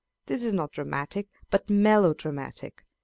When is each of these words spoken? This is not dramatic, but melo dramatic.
This 0.25 0.43
is 0.43 0.51
not 0.55 0.71
dramatic, 0.71 1.27
but 1.51 1.69
melo 1.69 2.15
dramatic. 2.15 2.87